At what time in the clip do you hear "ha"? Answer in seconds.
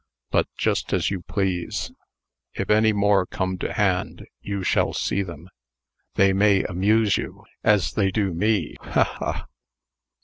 8.81-9.03, 9.03-9.47